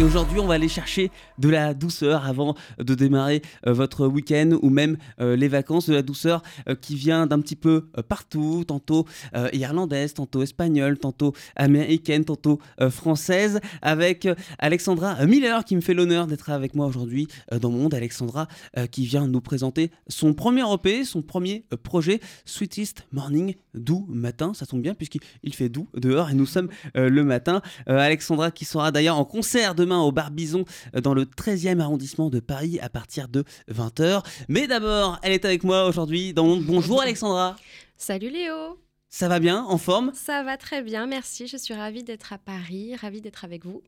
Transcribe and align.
Et 0.00 0.04
aujourd'hui, 0.04 0.38
on 0.38 0.46
va 0.46 0.54
aller 0.54 0.68
chercher 0.68 1.10
de 1.38 1.48
la 1.48 1.74
douceur 1.74 2.24
avant 2.24 2.54
de 2.78 2.94
démarrer 2.94 3.42
euh, 3.66 3.72
votre 3.72 4.06
week-end 4.06 4.50
ou 4.62 4.70
même 4.70 4.96
euh, 5.20 5.34
les 5.34 5.48
vacances, 5.48 5.88
de 5.88 5.94
la 5.94 6.02
douceur 6.02 6.44
euh, 6.68 6.76
qui 6.76 6.94
vient 6.94 7.26
d'un 7.26 7.40
petit 7.40 7.56
peu 7.56 7.88
partout, 8.08 8.62
tantôt 8.64 9.06
irlandaise, 9.52 10.14
tantôt 10.14 10.42
espagnole, 10.42 10.98
tantôt 10.98 11.32
américaine, 11.56 12.24
tantôt 12.24 12.60
française, 12.90 13.60
avec 13.82 14.28
Alexandra 14.58 15.26
Miller 15.26 15.64
qui 15.64 15.74
me 15.76 15.80
fait 15.80 15.94
l'honneur 15.94 16.26
d'être 16.26 16.50
avec 16.50 16.74
moi 16.74 16.86
aujourd'hui 16.86 17.28
dans 17.50 17.70
mon 17.70 17.78
monde. 17.78 17.94
Alexandra 17.94 18.46
qui 18.90 19.06
vient 19.06 19.26
nous 19.26 19.40
présenter 19.40 19.90
son 20.08 20.34
premier 20.34 20.62
EP, 20.72 21.04
son 21.04 21.22
premier 21.22 21.64
projet, 21.82 22.20
Sweetest 22.44 23.06
Morning, 23.12 23.54
doux 23.74 24.06
matin. 24.08 24.52
Ça 24.54 24.66
tombe 24.66 24.82
bien 24.82 24.94
puisqu'il 24.94 25.54
fait 25.54 25.68
doux 25.68 25.88
dehors 25.94 26.30
et 26.30 26.34
nous 26.34 26.46
sommes 26.46 26.68
le 26.94 27.24
matin. 27.24 27.62
Alexandra 27.86 28.50
qui 28.50 28.64
sera 28.64 28.92
d'ailleurs 28.92 29.18
en 29.18 29.24
concert 29.24 29.74
de 29.74 29.84
au 29.92 30.12
Barbizon 30.12 30.64
euh, 30.94 31.00
dans 31.00 31.14
le 31.14 31.24
13e 31.24 31.80
arrondissement 31.80 32.30
de 32.30 32.40
Paris 32.40 32.78
à 32.80 32.88
partir 32.88 33.28
de 33.28 33.44
20h. 33.70 34.24
Mais 34.48 34.66
d'abord, 34.66 35.18
elle 35.22 35.32
est 35.32 35.44
avec 35.44 35.64
moi 35.64 35.86
aujourd'hui 35.86 36.34
dans 36.34 36.56
Bonjour 36.56 37.02
Alexandra. 37.02 37.56
Salut 37.96 38.30
Léo. 38.30 38.78
Ça 39.08 39.28
va 39.28 39.40
bien, 39.40 39.64
en 39.64 39.78
forme? 39.78 40.12
Ça 40.14 40.42
va 40.42 40.56
très 40.56 40.82
bien, 40.82 41.06
merci. 41.06 41.46
Je 41.46 41.56
suis 41.56 41.74
ravie 41.74 42.04
d'être 42.04 42.32
à 42.32 42.38
Paris, 42.38 42.94
ravie 42.94 43.22
d'être 43.22 43.44
avec 43.44 43.64
vous. 43.64 43.82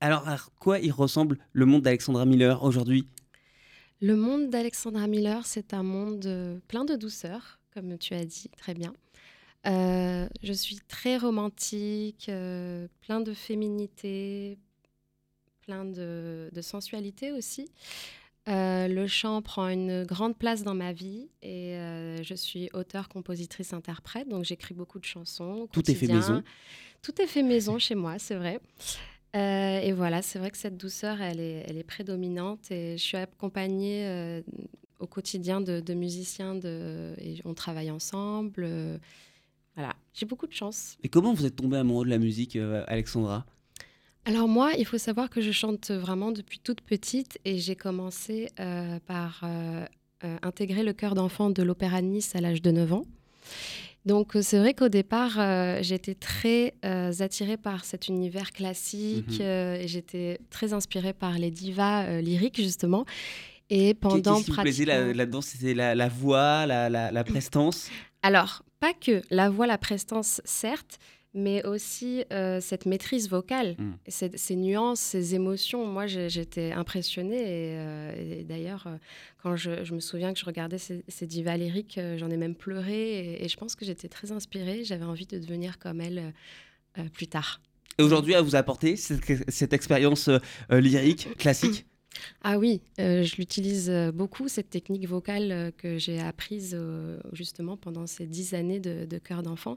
Alors, 0.00 0.26
à 0.26 0.38
quoi 0.58 0.78
il 0.78 0.92
ressemble 0.92 1.36
le 1.52 1.66
monde 1.66 1.82
d'Alexandra 1.82 2.24
Miller 2.24 2.62
aujourd'hui? 2.64 3.06
Le 4.00 4.16
monde 4.16 4.48
d'Alexandra 4.48 5.06
Miller, 5.06 5.44
c'est 5.44 5.74
un 5.74 5.82
monde 5.82 6.24
euh, 6.24 6.58
plein 6.68 6.86
de 6.86 6.96
douceur, 6.96 7.60
comme 7.74 7.98
tu 7.98 8.14
as 8.14 8.24
dit 8.24 8.48
très 8.56 8.72
bien. 8.72 8.94
Euh, 9.66 10.26
je 10.42 10.52
suis 10.54 10.78
très 10.88 11.18
romantique, 11.18 12.30
plein 13.00 13.20
de 13.20 13.34
féminité, 13.34 14.58
plein 15.70 15.84
de, 15.84 16.60
sensualité 16.60 17.30
aussi. 17.30 17.70
Euh, 18.48 18.88
le 18.88 19.06
chant 19.06 19.40
prend 19.42 19.68
une 19.68 20.04
grande 20.04 20.36
place 20.36 20.64
dans 20.64 20.74
ma 20.74 20.92
vie 20.92 21.28
et 21.42 21.74
euh, 21.76 22.22
je 22.22 22.34
suis 22.34 22.70
auteur, 22.72 23.08
compositrice, 23.08 23.72
interprète, 23.72 24.28
donc 24.28 24.44
j'écris 24.44 24.74
beaucoup 24.74 24.98
de 24.98 25.04
chansons. 25.04 25.68
Tout 25.72 25.88
est 25.88 25.94
fait 25.94 26.08
maison. 26.08 26.42
Tout 27.02 27.22
est 27.22 27.26
fait 27.26 27.42
maison 27.42 27.78
chez 27.78 27.94
moi, 27.94 28.18
c'est 28.18 28.34
vrai. 28.34 28.60
Euh, 29.36 29.78
et 29.80 29.92
voilà, 29.92 30.22
c'est 30.22 30.40
vrai 30.40 30.50
que 30.50 30.56
cette 30.56 30.76
douceur, 30.76 31.20
elle 31.20 31.38
est, 31.38 31.64
elle 31.68 31.78
est 31.78 31.84
prédominante 31.84 32.70
et 32.72 32.98
je 32.98 33.02
suis 33.02 33.16
accompagnée 33.16 34.42
au 34.98 35.06
quotidien 35.06 35.60
de, 35.60 35.94
musiciens 35.94 36.56
de, 36.56 37.14
et 37.18 37.36
on 37.44 37.54
travaille 37.54 37.92
ensemble. 37.92 38.68
voilà, 39.76 39.94
j'ai 40.14 40.26
beaucoup 40.26 40.48
de 40.48 40.52
chance. 40.52 40.96
Et 41.04 41.08
comment 41.08 41.32
vous 41.32 41.46
êtes 41.46 41.56
tombée 41.56 41.76
amoureux 41.76 42.06
de 42.06 42.10
la 42.10 42.18
musique, 42.18 42.56
Alexandra? 42.88 43.46
Alors 44.26 44.48
moi, 44.48 44.72
il 44.78 44.84
faut 44.84 44.98
savoir 44.98 45.30
que 45.30 45.40
je 45.40 45.50
chante 45.50 45.90
vraiment 45.90 46.30
depuis 46.30 46.58
toute 46.58 46.82
petite 46.82 47.38
et 47.44 47.58
j'ai 47.58 47.74
commencé 47.74 48.50
euh, 48.60 48.98
par 49.06 49.40
euh, 49.44 49.84
euh, 50.24 50.36
intégrer 50.42 50.82
le 50.82 50.92
chœur 50.92 51.14
d'enfant 51.14 51.50
de 51.50 51.62
l'Opéra 51.62 52.02
de 52.02 52.06
Nice 52.06 52.36
à 52.36 52.40
l'âge 52.40 52.60
de 52.60 52.70
9 52.70 52.92
ans. 52.92 53.04
Donc 54.06 54.32
c'est 54.40 54.58
vrai 54.58 54.72
qu'au 54.72 54.88
départ, 54.88 55.32
j'étais 55.82 56.14
très 56.14 56.74
attirée 56.82 57.58
par 57.58 57.84
cet 57.84 58.08
univers 58.08 58.50
classique 58.50 59.40
mhm. 59.40 59.76
et 59.80 59.88
j'étais 59.88 60.38
très 60.48 60.72
inspirée 60.72 61.12
par 61.12 61.38
les 61.38 61.50
divas 61.50 62.20
lyriques 62.22 62.56
justement. 62.56 63.04
Et 63.68 63.92
pendant 63.92 64.36
Qu'est-ce 64.36 64.44
qui 64.46 64.50
vous 64.52 64.62
plaisait 64.62 64.84
là-dedans? 64.86 65.42
C'était 65.42 65.74
la, 65.74 66.08
voix, 66.08 66.64
la, 66.64 66.88
la 66.88 67.24
prestance? 67.24 67.90
Alors, 68.22 68.62
pas 68.80 68.94
que 68.94 69.20
la 69.30 69.50
voix, 69.50 69.66
la 69.66 69.78
prestance, 69.78 70.40
certes, 70.46 70.98
mais 71.32 71.64
aussi 71.64 72.24
euh, 72.32 72.60
cette 72.60 72.86
maîtrise 72.86 73.28
vocale, 73.28 73.76
mm. 73.78 73.92
ces, 74.08 74.56
nuances, 74.56 75.00
ces 75.00 75.34
émotions. 75.34 75.86
Moi, 75.86 76.06
j'étais 76.06 76.72
impressionnée. 76.72 77.40
Et, 77.40 77.74
euh, 77.78 78.42
d'ailleurs, 78.44 78.86
euh, 78.86 78.96
quand 79.42 79.56
je, 79.56 79.92
me 79.92 80.00
souviens 80.00 80.32
que 80.32 80.40
je 80.40 80.44
regardais 80.44 80.78
ces, 80.78 81.26
divas 81.26 81.56
lyriques, 81.56 82.00
j'en 82.16 82.30
ai 82.30 82.36
même 82.36 82.54
pleuré. 82.54 83.42
Et, 83.42 83.48
je 83.48 83.56
pense 83.56 83.76
que 83.76 83.84
j'étais 83.84 84.08
très 84.08 84.32
inspirée. 84.32 84.82
J'avais 84.84 85.04
envie 85.04 85.26
de 85.26 85.38
devenir 85.38 85.78
comme 85.78 86.00
elle 86.00 86.32
plus 87.12 87.28
tard. 87.28 87.60
Et 87.98 88.02
aujourd'hui, 88.02 88.34
à 88.34 88.42
vous 88.42 88.56
apporter 88.56 88.96
cette, 88.96 89.50
cette 89.50 89.72
expérience 89.72 90.28
lyrique 90.70 91.28
classique 91.38 91.86
ah 92.42 92.58
oui, 92.58 92.80
je 92.98 93.36
l'utilise 93.36 93.88
beaucoup, 94.12 94.48
cette 94.48 94.68
technique 94.68 95.06
vocale 95.06 95.72
que 95.78 95.96
j'ai 95.96 96.18
apprise 96.18 96.76
justement 97.32 97.76
pendant 97.76 98.06
ces 98.08 98.26
dix 98.26 98.52
années 98.54 98.80
de, 98.80 99.04
de 99.04 99.18
chœur 99.18 99.44
d'enfant. 99.44 99.76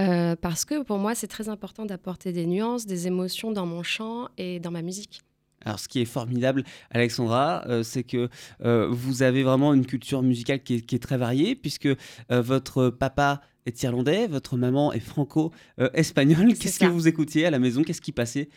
Euh, 0.00 0.36
parce 0.36 0.64
que 0.64 0.82
pour 0.82 0.98
moi, 0.98 1.14
c'est 1.14 1.26
très 1.26 1.48
important 1.48 1.84
d'apporter 1.84 2.32
des 2.32 2.46
nuances, 2.46 2.86
des 2.86 3.06
émotions 3.06 3.52
dans 3.52 3.66
mon 3.66 3.82
chant 3.82 4.28
et 4.38 4.60
dans 4.60 4.70
ma 4.70 4.82
musique. 4.82 5.22
Alors, 5.64 5.78
ce 5.78 5.88
qui 5.88 6.00
est 6.00 6.06
formidable, 6.06 6.64
Alexandra, 6.90 7.62
euh, 7.68 7.82
c'est 7.82 8.02
que 8.02 8.30
euh, 8.64 8.88
vous 8.90 9.22
avez 9.22 9.42
vraiment 9.42 9.74
une 9.74 9.84
culture 9.84 10.22
musicale 10.22 10.62
qui 10.62 10.74
est, 10.76 11.02
très 11.02 11.18
variée, 11.18 11.54
puisque 11.54 11.88
votre 12.30 12.88
papa 12.88 13.42
est 13.66 13.82
irlandais, 13.82 14.26
votre 14.26 14.56
maman 14.56 14.90
est 14.94 15.00
franco-espagnole. 15.00 16.54
Qu'est-ce 16.54 16.80
que 16.80 16.86
vous 16.86 17.08
écoutiez 17.08 17.44
à 17.44 17.50
la 17.50 17.58
maison? 17.58 17.82
Qu'est-ce 17.82 18.00
qui 18.00 18.12
passait 18.12 18.48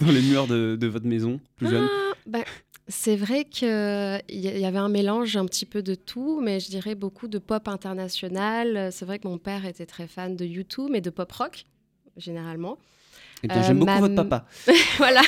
dans 0.00 0.10
les 0.10 0.22
murs 0.22 0.46
de, 0.46 0.86
votre 0.86 1.06
maison 1.06 1.38
plus 1.56 1.68
jeune? 1.68 1.86
Ah, 1.86 2.14
ben, 2.26 2.44
c'est 2.88 3.16
vrai 3.16 3.44
qu'il 3.44 3.68
y 4.30 4.64
avait 4.64 4.78
un 4.78 4.88
mélange 4.88 5.36
un 5.36 5.44
petit 5.44 5.66
peu 5.66 5.82
de 5.82 5.94
tout, 5.94 6.40
mais 6.40 6.58
je 6.58 6.68
dirais 6.68 6.94
beaucoup 6.94 7.28
de 7.28 7.38
pop 7.38 7.68
international. 7.68 8.90
C'est 8.92 9.04
vrai 9.04 9.18
que 9.18 9.28
mon 9.28 9.38
père 9.38 9.66
était 9.66 9.86
très 9.86 10.06
fan 10.06 10.36
de 10.36 10.44
YouTube 10.44 10.88
mais 10.90 11.00
de 11.00 11.10
pop 11.10 11.30
rock, 11.30 11.64
généralement. 12.16 12.78
Eh 13.44 13.48
bien, 13.48 13.62
j'aime 13.62 13.82
euh, 13.82 13.84
beaucoup 13.84 14.00
votre 14.00 14.14
papa. 14.14 14.46
voilà. 14.96 15.22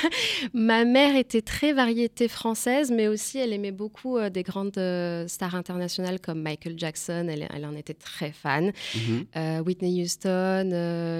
Ma 0.52 0.84
mère 0.84 1.16
était 1.16 1.42
très 1.42 1.72
variété 1.72 2.28
française, 2.28 2.90
mais 2.90 3.08
aussi 3.08 3.38
elle 3.38 3.52
aimait 3.52 3.70
beaucoup 3.72 4.18
euh, 4.18 4.30
des 4.30 4.42
grandes 4.42 4.76
euh, 4.78 5.28
stars 5.28 5.54
internationales 5.54 6.18
comme 6.20 6.42
Michael 6.42 6.74
Jackson. 6.76 7.28
Elle, 7.28 7.64
en 7.64 7.76
était 7.76 7.94
très 7.94 8.32
fan. 8.32 8.72
Mhm. 8.96 9.62
Whitney 9.64 10.02
Houston, 10.02 10.70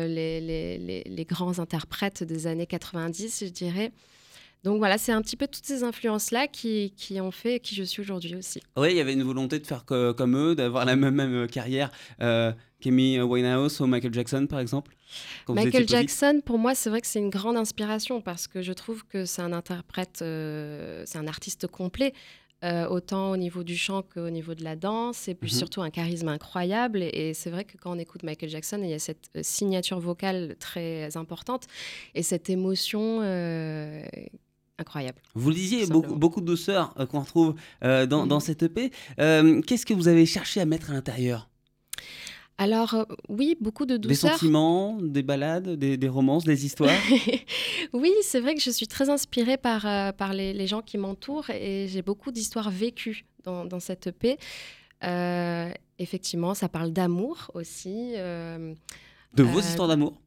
les, 0.09 0.41
les, 0.41 1.05
les, 1.07 1.25
grands 1.25 1.59
interprètes 1.59 2.25
des 2.25 2.47
années 2.47 2.67
90, 2.67 3.45
je 3.45 3.51
dirais. 3.51 3.93
Donc 4.63 4.79
voilà, 4.79 4.99
c'est 4.99 5.13
un 5.13 5.23
petit 5.23 5.37
peu 5.37 5.47
toutes 5.47 5.65
ces 5.65 5.85
influences-là 5.85 6.47
qui, 6.47 6.93
qui, 6.97 7.21
ont 7.21 7.31
fait 7.31 7.61
qui 7.61 7.75
je 7.75 7.83
suis 7.83 8.03
aujourd'hui 8.03 8.35
aussi. 8.37 8.61
Oui, 8.77 8.91
il 8.91 8.97
y 8.97 9.01
avait 9.01 9.15
une 9.15 9.23
volonté 9.23 9.59
de 9.59 9.67
faire 9.67 9.85
comme 9.85 10.37
eux, 10.37 10.55
d'avoir 10.55 10.85
la 10.85 10.97
même, 10.97 11.15
même 11.15 11.47
carrière 11.47 11.91
euh, 12.21 12.53
qu'Amy 12.81 13.21
Winehouse 13.21 13.81
ou 13.81 13.87
Michael 13.87 14.13
Jackson, 14.13 14.47
par 14.47 14.61
exemple 14.61 14.93
Michael 15.49 15.89
Jackson, 15.89 16.41
pour 16.45 16.59
moi, 16.59 16.75
c'est 16.75 16.91
vrai 16.91 17.01
que 17.01 17.07
c'est 17.07 17.19
une 17.19 17.31
grande 17.31 17.57
inspiration 17.57 18.21
parce 18.21 18.47
que 18.47 18.63
je 18.63 18.73
trouve 18.73 19.05
que 19.07 19.25
c'est 19.25 19.43
un 19.43 19.53
interprète, 19.53 20.21
euh, 20.23 21.03
c'est 21.07 21.19
un 21.19 21.27
artiste 21.27 21.67
complet. 21.67 22.13
Euh, 22.63 22.87
autant 22.89 23.31
au 23.31 23.39
niveau 23.39 23.65
du 23.65 23.75
chant 23.75 24.03
qu'au 24.03 24.29
niveau 24.29 24.55
de 24.55 24.63
la 24.63 24.77
danse, 24.77 25.29
et 25.29 25.35
puis 25.35 25.51
mhm. 25.51 25.57
surtout 25.57 25.81
un 25.81 25.89
charisme 25.89 26.29
incroyable. 26.29 27.03
Et, 27.03 27.33
c'est 27.33 27.49
vrai 27.49 27.65
que 27.65 27.79
quand 27.79 27.97
on 27.97 27.99
écoute 27.99 28.23
Michael 28.23 28.51
Jackson, 28.51 28.81
il 28.83 28.91
y 28.91 28.93
a 28.93 28.99
cette 28.99 29.31
euh, 29.35 29.41
signature 29.43 29.99
vocale 29.99 30.57
très 30.61 31.17
importante 31.17 31.67
et 32.15 32.23
cette 32.23 32.51
émotion 32.51 33.23
incroyable. 34.81 35.19
Vous 35.35 35.51
le 35.51 35.55
disiez, 35.55 35.87
beaucoup, 35.87 36.15
beaucoup, 36.15 36.41
de 36.41 36.47
douceur 36.47 36.95
euh, 36.99 37.07
qu'on 37.07 37.21
retrouve 37.21 37.55
euh, 37.85 38.07
dans, 38.07 38.27
dans, 38.27 38.39
mm. 38.39 38.41
cette 38.41 38.63
EP. 38.63 38.91
Euh, 39.19 39.61
qu'est-ce 39.63 39.87
que 39.87 39.95
vous 39.95 40.09
avez 40.09 40.27
cherché 40.27 40.61
à 40.61 40.65
mettre 40.65 40.91
à 40.91 40.95
l'intérieur? 40.95 41.49
Alors 42.59 43.07
oui, 43.29 43.57
beaucoup 43.61 43.87
de 43.87 43.97
douceur. 43.97 44.31
Des 44.31 44.37
sentiments, 44.37 44.99
des 45.01 45.23
balades, 45.23 45.77
des, 45.77 46.09
romances, 46.09 46.45
des 46.45 46.67
histoires? 46.67 46.91
Oui, 47.93 48.13
c'est 48.23 48.39
vrai 48.39 48.55
que 48.55 48.61
je 48.61 48.71
suis 48.71 48.87
très 48.87 49.09
inspirée 49.09 49.57
par, 49.57 49.83
par 50.15 50.35
les, 50.35 50.67
gens 50.67 50.83
qui 50.83 50.99
m'entourent 50.99 51.49
et 51.51 51.89
j'ai 51.89 52.03
beaucoup 52.03 52.31
d'histoires 52.31 52.71
vécues 52.71 53.25
dans, 53.45 53.65
dans, 53.65 53.81
cette 53.81 54.09
EP. 54.09 54.37
effectivement, 55.99 56.53
ça 56.55 56.69
parle 56.69 56.93
d'amour 56.93 57.51
aussi. 57.55 58.13
de 58.13 59.43
vos 59.43 59.61
histoires 59.61 59.89
d'amour? 59.89 60.21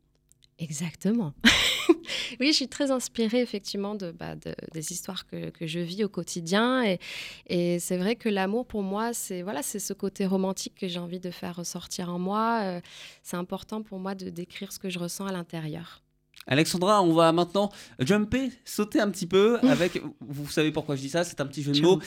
Exactement. 0.57 1.33
oui, 2.39 2.47
je 2.47 2.53
suis 2.53 2.67
très 2.67 2.91
inspirée 2.91 3.41
effectivement 3.41 3.95
de, 3.95 4.11
bah, 4.11 4.35
des 4.35 4.91
histoires 4.91 5.25
que, 5.27 5.49
que, 5.49 5.67
je 5.67 5.79
vis 5.79 6.03
au 6.03 6.09
quotidien. 6.09 6.83
Et, 6.83 6.99
et 7.47 7.79
c'est 7.79 7.97
vrai 7.97 8.15
que 8.15 8.29
l'amour 8.29 8.65
pour 8.65 8.83
moi, 8.83 9.13
c'est 9.13 9.41
voilà, 9.41 9.63
c'est 9.63 9.79
ce 9.79 9.93
côté 9.93 10.25
romantique 10.25 10.75
que 10.75 10.87
j'ai 10.87 10.99
envie 10.99 11.19
de 11.19 11.31
faire 11.31 11.55
ressortir 11.55 12.09
en 12.13 12.19
moi. 12.19 12.59
Euh, 12.63 12.81
c'est 13.21 13.37
important 13.37 13.81
pour 13.81 13.99
moi 13.99 14.15
de 14.15 14.29
décrire 14.29 14.71
ce 14.71 14.79
que 14.79 14.89
je 14.89 14.99
ressens 14.99 15.25
à 15.25 15.31
l'intérieur. 15.31 16.03
Alexandra, 16.47 17.01
on 17.01 17.13
va 17.13 17.31
maintenant 17.31 17.69
jumper, 17.99 18.51
sauter 18.65 18.99
un 18.99 19.09
petit 19.09 19.27
peu 19.27 19.59
avec, 19.63 20.01
vous 20.19 20.49
savez 20.49 20.71
pourquoi 20.71 20.95
je 20.95 21.01
dis 21.01 21.09
ça, 21.09 21.23
c'est 21.23 21.39
un 21.39 21.45
petit 21.45 21.63
jeu 21.63 21.71
de 21.71 21.81
mots. 21.81 21.99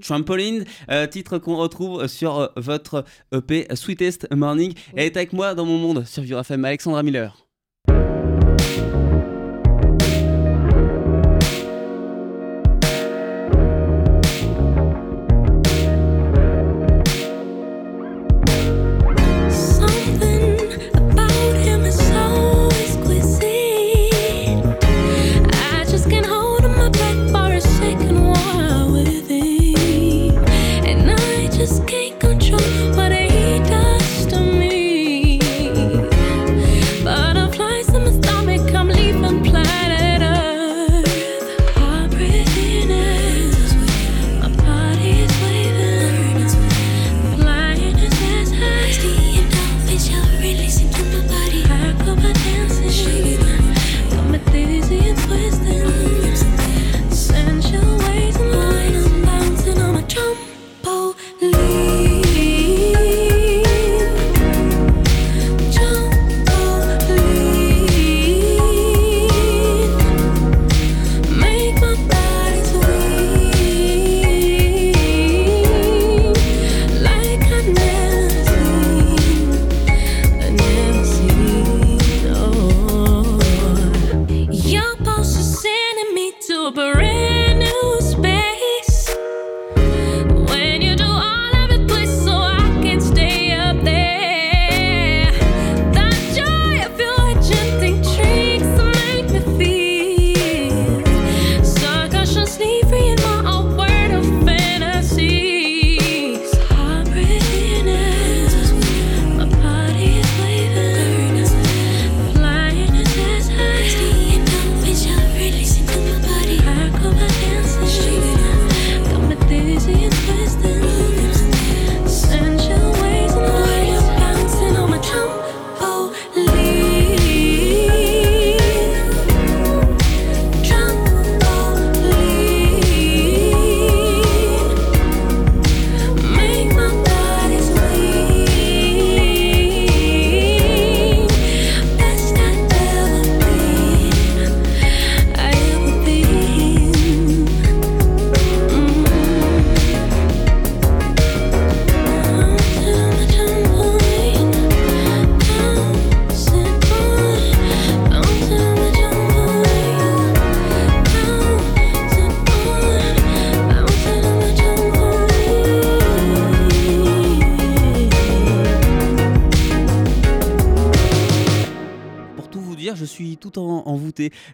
Trampoline. 0.00 0.64
Euh, 0.90 1.06
titre 1.06 1.38
qu'on 1.38 1.56
retrouve 1.56 2.06
sur 2.06 2.38
euh, 2.38 2.46
votre 2.56 3.04
EP 3.32 3.66
Sweetest 3.74 4.28
Morning. 4.32 4.74
Elle 4.94 5.06
est 5.06 5.16
avec 5.16 5.32
moi 5.32 5.54
dans 5.54 5.64
mon 5.64 5.78
monde 5.78 6.06
sur 6.06 6.22
Vivre 6.22 6.40
FM, 6.40 6.64
Alexandra 6.64 7.02
Miller. 7.02 7.49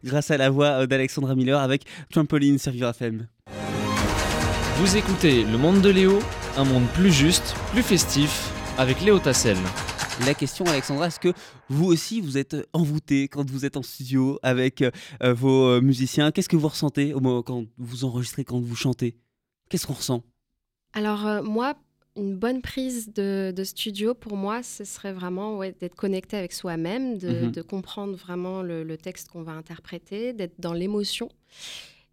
Grâce 0.05 0.31
à 0.31 0.37
la 0.37 0.51
voix 0.51 0.87
d'Alexandra 0.87 1.35
Miller 1.35 1.61
avec 1.61 1.85
Trampoline 2.11 2.59
sur 2.59 2.73
Vivre 2.73 2.89
FM. 2.89 3.27
Vous 4.79 4.97
écoutez 4.97 5.45
Le 5.45 5.57
Monde 5.57 5.81
de 5.81 5.89
Léo, 5.89 6.19
un 6.57 6.65
monde 6.65 6.87
plus 6.95 7.13
juste, 7.13 7.55
plus 7.73 7.83
festif, 7.83 8.53
avec 8.77 9.01
Léo 9.01 9.19
Tassel. 9.19 9.57
La 10.25 10.35
question, 10.35 10.65
Alexandra, 10.65 11.07
est-ce 11.09 11.21
que 11.21 11.33
vous 11.69 11.85
aussi 11.87 12.21
vous 12.21 12.39
êtes 12.39 12.57
envoûté 12.73 13.29
quand 13.29 13.49
vous 13.51 13.65
êtes 13.65 13.77
en 13.77 13.83
studio 13.83 14.39
avec 14.43 14.83
euh, 14.83 15.35
vos 15.35 15.67
euh, 15.69 15.81
musiciens? 15.81 16.31
Qu'est-ce 16.31 16.49
que 16.49 16.57
vous 16.57 16.69
ressentez 16.69 17.13
au 17.15 17.21
moment 17.21 17.43
quand 17.43 17.65
vous 17.79 18.05
enregistrez, 18.05 18.45
quand 18.45 18.61
vous 18.61 18.77
chantez? 18.77 19.19
Qu'est-ce 19.69 19.87
qu'on 19.87 19.95
ressent? 19.95 20.23
Alors 20.95 21.27
euh, 21.27 21.43
moi, 21.43 21.75
une 22.17 22.37
bonne 22.37 22.63
prise 22.63 23.13
de, 23.13 23.53
studio, 23.65 24.15
pour 24.15 24.37
moi, 24.37 24.63
ce 24.63 24.85
serait 24.85 25.13
vraiment 25.13 25.59
ouais, 25.59 25.75
d'être 25.79 25.95
connecté 25.95 26.37
avec 26.37 26.53
soi-même, 26.53 27.19
de, 27.19 27.47
Mhm. 27.47 27.63
comprendre 27.65 28.17
vraiment 28.17 28.63
le, 28.63 28.83
le 28.85 28.97
texte 28.97 29.29
qu'on 29.29 29.43
va 29.43 29.53
interpréter, 29.53 30.33
d'être 30.33 30.55
dans 30.59 30.73
l'émotion. 30.73 31.29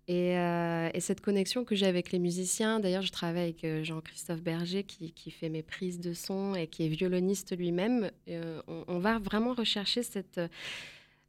Et, 0.10 0.38
euh, 0.38 0.90
et 0.94 1.00
cette 1.00 1.22
connexion 1.22 1.64
que 1.64 1.76
j'ai 1.76 1.86
avec 1.86 2.12
les 2.12 2.20
musiciens, 2.20 2.82
d'ailleurs, 2.82 3.04
je 3.04 3.12
travaille 3.12 3.44
avec 3.44 3.64
euh, 3.64 3.84
Jean-Christophe 3.86 4.42
Berger 4.42 4.84
qui, 4.84 5.14
qui 5.14 5.32
fait 5.32 5.48
mes 5.48 5.64
prises 5.64 6.00
de 6.02 6.14
son 6.14 6.56
et 6.56 6.68
qui 6.68 6.86
est 6.86 6.90
violoniste 6.90 7.56
lui-même. 7.58 8.12
Euh, 8.28 8.62
on, 8.68 8.84
on 8.90 9.00
va 9.00 9.20
vraiment 9.20 9.54
rechercher 9.54 10.04
cette, 10.04 10.42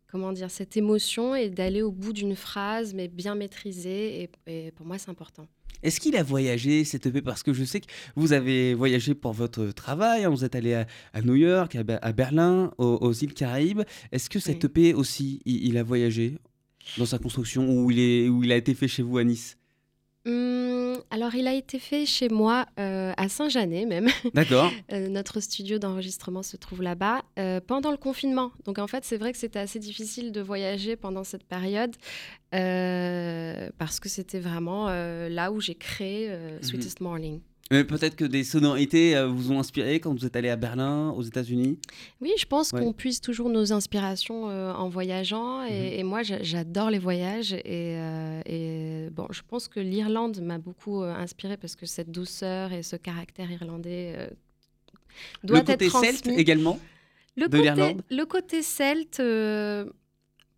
comment 0.08 0.32
dire, 0.32 0.50
cette 0.50 0.76
émotion 0.76 1.36
et 1.36 1.50
d'aller 1.50 1.82
au 1.82 1.92
bout 1.92 2.12
d'une 2.12 2.34
phrase, 2.34 2.94
mais 2.94 3.06
bien 3.06 3.36
maîtrisée. 3.36 4.22
Et, 4.22 4.30
et 4.66 4.70
pour 4.72 4.86
moi, 4.86 4.98
c'est 4.98 5.10
important. 5.10 5.46
Est-ce 5.82 6.00
qu'il 6.00 6.16
a 6.16 6.22
voyagé 6.22 6.84
cet 6.84 7.06
EP 7.06 7.20
Parce 7.20 7.42
que 7.42 7.52
je 7.52 7.64
sais 7.64 7.80
que 7.80 7.86
vous 8.16 8.32
avez 8.32 8.72
voyagé 8.74 9.14
pour 9.14 9.32
votre 9.32 9.66
travail, 9.72 10.24
hein, 10.24 10.30
vous 10.30 10.44
êtes 10.44 10.54
allé 10.54 10.74
à, 10.74 10.86
à 11.12 11.20
New 11.20 11.34
York, 11.34 11.74
à, 11.76 11.82
Be- 11.82 11.98
à 12.00 12.12
Berlin, 12.12 12.72
aux, 12.78 12.98
aux 13.00 13.12
îles 13.12 13.34
Caraïbes. 13.34 13.82
Est-ce 14.12 14.30
que 14.30 14.38
cet. 14.38 14.64
EP 14.64 14.94
aussi, 14.94 15.40
il, 15.44 15.66
il 15.66 15.76
a 15.78 15.82
voyagé 15.82 16.38
dans 16.96 17.06
sa 17.06 17.18
construction 17.18 17.68
ou 17.70 17.90
il, 17.90 17.98
est, 17.98 18.24
il 18.26 18.52
a 18.52 18.56
été 18.56 18.72
fait 18.74 18.88
chez 18.88 19.02
vous 19.02 19.18
à 19.18 19.24
Nice? 19.24 19.58
Hum, 20.26 20.32
alors, 21.14 21.36
il 21.36 21.46
a 21.46 21.54
été 21.54 21.78
fait 21.78 22.06
chez 22.06 22.28
moi, 22.28 22.66
euh, 22.80 23.12
à 23.16 23.28
Saint-Janet 23.28 23.86
même. 23.86 24.08
D'accord. 24.34 24.72
Euh, 24.90 25.06
notre 25.06 25.38
studio 25.38 25.78
d'enregistrement 25.78 26.42
se 26.42 26.56
trouve 26.56 26.82
là-bas 26.82 27.22
euh, 27.38 27.60
pendant 27.64 27.92
le 27.92 27.96
confinement. 27.96 28.50
Donc 28.64 28.80
en 28.80 28.88
fait, 28.88 29.04
c'est 29.04 29.16
vrai 29.16 29.30
que 29.30 29.38
c'était 29.38 29.60
assez 29.60 29.78
difficile 29.78 30.32
de 30.32 30.40
voyager 30.40 30.96
pendant 30.96 31.22
cette 31.22 31.44
période 31.44 31.94
parce 32.50 34.00
que 34.00 34.08
c'était 34.08 34.40
vraiment 34.40 34.88
là 34.88 35.52
où 35.52 35.60
j'ai 35.60 35.74
créé 35.76 36.30
euh, 36.30 36.60
Sweetest 36.62 37.00
Morning. 37.00 37.40
Mais 37.70 37.82
peut-être 37.82 38.14
que 38.14 38.26
des 38.26 38.44
sonorités 38.44 39.16
euh, 39.16 39.26
vous 39.26 39.50
ont 39.50 39.58
inspiré 39.58 39.98
quand 39.98 40.12
vous 40.12 40.26
êtes 40.26 40.36
allé 40.36 40.50
à 40.50 40.56
Berlin, 40.56 41.10
aux 41.16 41.22
États-Unis? 41.22 41.78
Oui, 42.20 42.32
je 42.38 42.44
pense 42.44 42.72
Ouais. 42.72 42.80
qu'on 42.80 42.92
puise 42.92 43.20
toujours 43.22 43.48
nos 43.48 43.72
inspirations 43.72 44.50
euh, 44.50 44.72
en 44.74 44.88
voyageant 44.90 45.64
et, 45.64 45.70
Mhm. 45.94 45.98
et 45.98 46.02
moi 46.02 46.22
j'a- 46.22 46.42
j'adore 46.42 46.90
les 46.90 46.98
voyages 46.98 47.54
et, 47.54 47.62
euh, 47.96 48.40
et, 48.44 49.08
bon, 49.10 49.26
je 49.30 49.40
pense 49.48 49.68
que 49.68 49.80
l'Irlande 49.80 50.40
m'a 50.42 50.58
beaucoup 50.58 51.02
euh, 51.02 51.14
inspiré 51.14 51.56
parce 51.56 51.74
que 51.74 51.86
cette 51.86 52.10
douceur 52.10 52.72
et 52.72 52.82
ce 52.82 52.96
caractère 52.96 53.50
irlandais 53.50 54.14
euh, 54.18 54.26
doit 55.42 55.60
Le 55.60 55.64
côté 55.64 55.86
être 55.86 55.90
transmis. 55.90 56.08
celte 56.18 56.38
également 56.38 56.78
Le 57.36 57.48
de 57.48 57.56
côté, 57.56 57.62
l'Irlande? 57.62 58.02
le 58.10 58.24
côté 58.26 58.62
celte, 58.62 59.20
euh, 59.20 59.86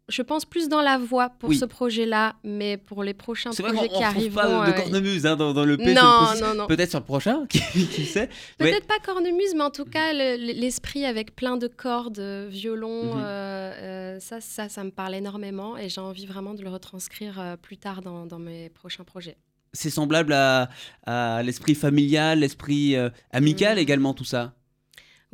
je 0.09 0.23
pense 0.23 0.45
plus 0.45 0.69
dans 0.69 0.83
la 0.83 0.99
voix 0.99 1.31
pour 1.31 1.49
Oui. 1.51 1.57
ce 1.57 1.65
projet-là, 1.65 2.37
mais 2.45 2.77
pour 2.77 3.03
les 3.03 3.13
prochains 3.15 3.51
C'est 3.53 3.63
vrai 3.63 3.73
qu'on 3.73 3.79
projets 3.79 3.95
on 3.95 3.99
qui 3.99 4.05
retrouve 4.07 4.39
arriveront. 4.39 4.61
pas 4.61 4.67
de, 4.67 4.73
de 4.73 4.77
euh, 4.79 4.83
cornemuse 4.83 5.27
hein, 5.27 5.37
dans, 5.37 5.53
dans 5.53 5.65
le 5.65 5.77
P. 5.77 5.85
le 5.87 5.95
non, 5.95 6.35
non, 6.41 6.55
non. 6.55 6.67
Peut-être 6.69 6.91
sur 6.91 7.01
le 7.01 7.05
prochain, 7.05 7.45
qui, 7.49 7.61
qui 7.89 8.05
sait. 8.07 8.29
Peut-être 8.59 8.87
pas 8.87 8.99
cornemuse, 9.05 9.55
mais 9.55 9.63
en 9.65 9.71
tout 9.71 9.85
cas, 9.85 10.13
le- 10.13 10.37
l'esprit 10.53 11.05
avec 11.05 11.35
plein 11.35 11.57
de 11.57 11.67
cordes, 11.67 12.19
euh, 12.21 12.47
violon, 12.49 13.15
Mhm. 13.17 13.21
euh, 13.25 13.73
euh, 14.17 14.21
ça, 14.21 14.41
ça, 14.41 14.69
ça 14.69 14.85
me 14.85 14.91
parle 14.91 15.15
énormément 15.17 15.77
et 15.77 15.89
j'ai 15.89 16.01
envie 16.01 16.27
vraiment 16.27 16.55
de 16.55 16.63
le 16.63 16.69
retranscrire 16.71 17.57
plus 17.61 17.77
tard 17.77 18.01
dans, 18.03 18.27
dans 18.27 18.39
mes 18.39 18.69
prochains 18.71 19.05
projets. 19.05 19.37
C'est 19.73 19.91
semblable 19.91 20.33
à, 20.33 20.71
à 21.05 21.43
l'esprit 21.43 21.75
familial, 21.75 22.39
l'esprit 22.39 22.95
euh, 22.97 23.11
amical 23.33 23.75
Mhm. 23.75 23.79
également, 23.83 24.15
tout 24.15 24.25
ça. 24.25 24.53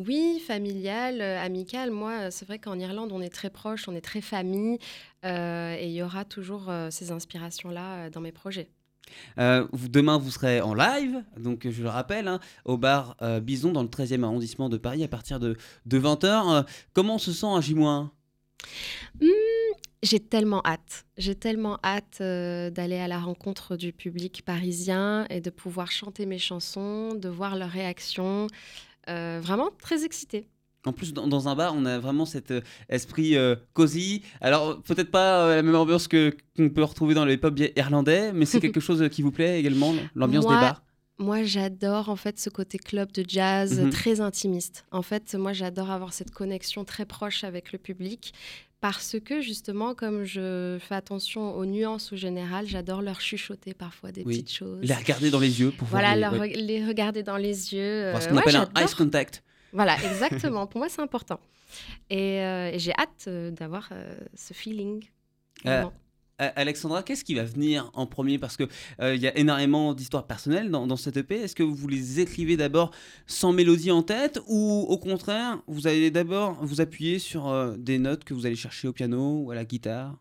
Oui, 0.07 0.41
familial, 0.47 1.21
euh, 1.21 1.41
amical. 1.41 1.91
Moi, 1.91 2.13
euh, 2.13 2.29
c'est 2.31 2.47
vrai 2.47 2.59
qu'en 2.59 2.79
Irlande, 2.79 3.13
on 3.13 3.21
est 3.21 3.29
très 3.33 3.51
proche, 3.51 3.89
on 3.89 3.95
est 3.95 4.01
très 4.01 4.21
famille 4.21 4.79
euh, 5.25 5.77
et 5.79 5.87
il 5.87 5.93
y 5.93 6.03
aura 6.03 6.25
toujours 6.25 6.69
euh, 6.71 6.89
ces 6.91 7.11
inspirations-là 7.13 7.95
euh, 8.07 8.11
dans 8.11 8.21
mes 8.21 8.33
projets. 8.33 8.69
Vous- 9.37 9.89
demain, 9.89 10.17
vous 10.17 10.31
serez 10.31 10.61
en 10.63 10.73
live, 10.75 11.23
donc 11.37 11.69
je 11.69 11.83
le 11.83 11.89
rappelle, 11.91 12.29
hein, 12.29 12.41
au 12.65 12.79
bar 12.79 13.17
Bison 13.43 13.71
dans 13.73 13.83
le 13.83 13.89
13e 13.89 14.23
arrondissement 14.25 14.69
de 14.71 14.79
Paris 14.79 15.05
à 15.05 15.09
partir 15.09 15.39
de, 15.39 15.57
de 15.85 15.99
20h. 16.01 16.67
comment 16.95 17.17
on 17.17 17.19
se 17.19 17.33
sent 17.33 17.47
à 17.47 17.61
J-1 17.61 18.09
J'ai 20.03 20.19
tellement 20.21 20.63
hâte. 20.65 21.05
J'ai 21.19 21.35
tellement 21.35 21.79
hâte 21.85 22.19
d'aller 22.21 22.99
à 22.99 23.07
la 23.09 23.19
rencontre 23.19 23.77
du 23.77 23.93
public 23.93 24.45
parisien 24.47 25.27
et 25.31 25.41
de 25.41 25.51
pouvoir 25.51 25.91
chanter 25.93 26.25
mes 26.25 26.39
chansons, 26.39 27.15
de 27.15 27.29
voir 27.29 27.57
leurs 27.57 27.71
réactions. 27.71 28.47
Euh, 29.09 29.41
vraiment 29.43 29.71
très 29.81 30.05
excitée. 30.05 30.49
En 30.85 30.93
plus, 30.93 31.15
dans, 31.15 31.49
un 31.49 31.55
bar, 31.55 31.75
on 31.77 31.85
a 31.87 31.99
vraiment 32.01 32.25
cet 32.25 32.51
euh, 32.51 32.61
esprit 32.89 33.37
euh, 33.37 33.55
cosy. 33.73 34.23
Alors, 34.41 34.83
peut-être 34.83 35.13
pas 35.13 35.45
euh, 35.47 35.57
la 35.57 35.63
même 35.63 35.77
ambiance 35.77 36.09
que 36.09 36.35
qu'on 36.57 36.71
peut 36.71 36.83
retrouver 36.83 37.15
dans 37.15 37.25
les 37.25 37.37
pubs 37.37 37.57
irlandais, 37.77 38.33
mais 38.33 38.47
c'est 38.47 38.59
quelque 38.61 38.81
chose 38.89 39.09
qui 39.11 39.23
vous 39.23 39.31
plaît 39.31 39.61
également, 39.61 39.95
l'ambiance 40.17 40.45
des 40.45 40.55
bars? 40.55 40.83
Moi, 41.19 41.45
j'adore 41.45 42.09
en 42.09 42.17
fait 42.17 42.41
ce 42.41 42.51
côté 42.51 42.79
club 42.79 43.13
de 43.13 43.25
jazz 43.27 43.79
Mhm. 43.79 43.91
très 43.91 44.21
intimiste. 44.21 44.85
En 44.91 45.03
fait, 45.03 45.37
moi, 45.37 45.53
j'adore 45.53 45.91
avoir 45.91 46.13
cette 46.13 46.33
connexion 46.33 46.85
très 46.85 47.05
proche 47.05 47.45
avec 47.45 47.71
le 47.71 47.79
public 47.79 48.33
parce 48.83 49.17
que 49.25 49.41
justement, 49.41 49.95
comme 49.95 50.25
je 50.25 50.77
fais 50.81 50.97
attention 50.97 51.55
aux 51.55 51.65
nuances 51.65 52.13
au 52.13 52.17
général, 52.17 52.67
j'adore 52.67 53.01
leur 53.01 53.21
chuchoter 53.21 53.73
parfois 53.75 54.11
des 54.13 54.23
Oui. 54.25 54.43
petites 54.43 54.53
choses. 54.57 54.81
Les 54.83 54.93
regarder 54.95 55.31
dans 55.31 55.39
les 55.39 55.61
yeux 55.61 55.71
pour 55.71 55.87
Voilà, 55.89 56.09
voir 56.09 56.15
les, 56.17 56.21
leur 56.21 56.33
ouais, 56.47 56.49
re- 56.53 56.67
les 56.67 56.85
regarder 56.87 57.23
dans 57.23 57.37
les 57.37 57.73
yeux. 57.75 58.13
ce 58.13 58.27
euh, 58.27 58.29
qu'on 58.29 58.35
ouais, 58.35 58.41
appelle 58.41 58.57
un 58.75 58.85
ice 58.85 58.95
contact. 58.95 59.45
Voilà, 59.73 59.97
exactement. 60.05 60.67
Pour 60.67 60.81
moi, 60.81 60.89
c'est 60.89 61.01
important. 61.01 61.39
Et, 62.11 62.41
euh, 62.41 62.73
et 62.73 62.79
j'ai 62.81 62.93
hâte 62.99 63.25
euh, 63.29 63.51
d'avoir 63.53 63.89
euh, 63.93 64.15
ce 64.35 64.53
feeling. 64.53 65.05
Euh. 66.43 66.47
Euh, 66.47 66.51
Alexandra, 66.57 67.03
qu'est-ce 67.03 67.25
qui 67.25 67.35
va 67.35 67.45
venir 67.45 67.91
en 67.95 68.07
premier? 68.07 68.39
Parce 68.39 68.57
qu'il 68.57 68.69
il 69.01 69.21
y 69.21 69.27
a 69.27 69.37
énormément 69.37 69.95
d'histoires 69.95 70.27
personnelles 70.27 70.71
dans, 70.71 70.97
cette 70.97 71.17
EP. 71.17 71.37
Est-ce 71.37 71.55
que 71.55 71.63
vous 71.63 71.89
les 71.89 72.21
écrivez 72.21 72.57
d'abord 72.57 72.91
sans 73.27 73.53
mélodie 73.53 73.91
en 73.91 74.03
tête 74.03 74.41
ou 74.47 74.87
au 74.89 74.99
contraire, 74.99 75.61
vous 75.67 75.87
allez 75.87 76.11
d'abord 76.11 76.59
vous 76.63 76.81
appuyer 76.81 77.19
sur 77.19 77.49
euh, 77.49 77.75
des 77.77 77.99
notes 77.99 78.25
que 78.25 78.35
vous 78.35 78.47
allez 78.47 78.57
chercher 78.57 78.89
au 78.89 78.93
piano 78.93 79.43
ou 79.45 79.51
à 79.51 79.55
la 79.55 79.65
guitare? 79.65 80.17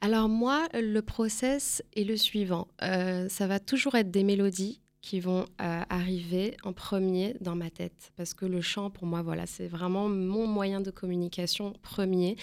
Alors 0.00 0.28
moi, 0.28 0.66
le 0.74 1.00
process 1.00 1.82
est 1.94 2.04
le 2.04 2.16
suivant. 2.16 2.68
Euh, 2.82 3.28
ça 3.28 3.46
va 3.46 3.60
toujours 3.60 3.94
être 3.94 4.10
des 4.10 4.24
mélodies 4.24 4.80
qui 5.02 5.20
vont 5.20 5.46
euh, 5.62 5.80
arriver 5.88 6.56
en 6.62 6.72
premier 6.72 7.36
dans 7.40 7.56
ma 7.56 7.70
tête. 7.70 8.12
Parce 8.16 8.34
que 8.34 8.44
le 8.44 8.60
chant, 8.60 8.90
pour 8.90 9.06
moi, 9.06 9.22
voilà, 9.22 9.46
c'est 9.46 9.68
vraiment 9.68 10.08
mon 10.08 10.46
moyen 10.46 10.80
de 10.80 10.90
communication 10.90 11.72
premier. 11.82 12.36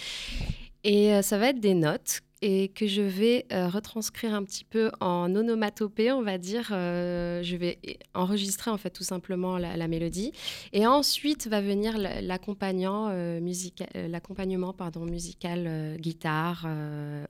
Et 0.84 1.14
euh, 1.14 1.22
ça 1.22 1.38
va 1.38 1.50
être 1.50 1.60
des 1.60 1.74
notes 1.74 2.22
et 2.42 2.70
que 2.70 2.86
je 2.88 3.02
vais 3.02 3.46
euh, 3.52 3.68
retranscrire 3.68 4.34
un 4.34 4.44
petit 4.44 4.64
peu 4.64 4.92
en 5.00 5.34
onomatopée, 5.34 6.12
on 6.12 6.22
va 6.22 6.38
dire. 6.38 6.70
Euh, 6.72 7.42
je 7.42 7.56
vais 7.56 7.80
enregistrer 8.14 8.70
en 8.72 8.78
fait 8.78 8.92
tout 8.92 9.04
simplement 9.04 9.58
la, 9.58 9.88
mélodie 9.88 10.34
et 10.74 10.86
ensuite 10.86 11.48
va 11.48 11.62
venir 11.62 11.98
l'accompagnant 11.98 13.08
euh, 13.10 13.40
euh, 13.40 14.08
l'accompagnement 14.08 14.74
pardon 14.74 15.06
musical 15.06 15.98
guitare 15.98 16.68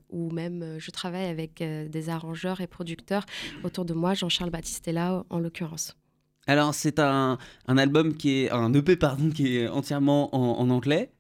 ou 0.10 0.32
même 0.32 0.78
je 0.80 0.92
travaille 0.92 1.28
avec 1.28 1.62
des 1.64 2.10
arrangeurs 2.10 2.62
et 2.62 2.68
producteurs 2.68 3.26
autour 3.64 3.86
de 3.86 3.94
moi, 3.94 4.14
Jean-Charles 4.14 4.50
Battistella 4.50 5.24
en 5.30 5.40
l'occurrence. 5.40 5.96
Alors, 6.48 6.74
c'est 6.74 7.00
un, 7.00 7.38
un 7.68 7.78
album 7.78 8.16
qui 8.16 8.44
est. 8.44 8.52
un 8.52 8.74
EP, 8.74 8.96
pardon, 8.96 9.30
qui 9.30 9.58
est 9.58 9.68
entièrement 9.68 10.34
en, 10.34 10.60
en 10.62 10.70
anglais. 10.70 11.12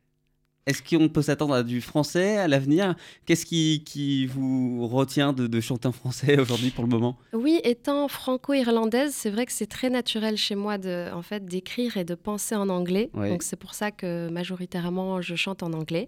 Est-ce 0.67 0.83
qu'on 0.83 1.07
peut 1.07 1.21
s'attendre 1.21 1.53
à 1.53 1.63
du 1.63 1.79
français 1.81 2.37
à 2.37 2.47
l'avenir? 2.49 2.93
Qu'est-ce 3.25 3.45
qui, 3.45 3.83
qui 3.85 4.25
vous 4.25 4.85
retient 4.87 5.31
de, 5.31 5.47
de 5.47 5.59
chanter 5.61 5.87
en 5.87 5.93
français 5.93 6.37
aujourd'hui 6.41 6.71
pour 6.71 6.83
le 6.83 6.89
moment? 6.89 7.17
Oui, 7.31 7.61
étant 7.63 8.07
franco-irlandaise, 8.09 9.13
c'est 9.15 9.29
vrai 9.29 9.45
que 9.45 9.53
c'est 9.53 9.65
très 9.67 9.89
naturel 9.89 10.35
chez 10.37 10.55
moi 10.55 10.77
de, 10.77 11.09
en 11.13 11.21
fait, 11.21 11.45
d'écrire 11.45 11.95
et 11.95 12.03
de 12.03 12.15
penser 12.15 12.53
en 12.55 12.67
anglais. 12.67 13.09
Ouais. 13.13 13.29
Donc 13.29 13.43
c'est 13.43 13.55
pour 13.55 13.73
ça 13.73 13.91
que 13.91 14.27
majoritairement 14.29 15.21
je 15.21 15.35
chante 15.35 15.63
en 15.63 15.71
anglais. 15.71 16.07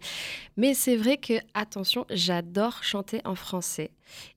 Mais 0.58 0.74
c'est 0.74 0.98
vrai 0.98 1.16
que 1.16 1.36
attention, 1.54 2.06
j'adore 2.10 2.84
chanter 2.84 3.22
en 3.24 3.36
français 3.36 3.92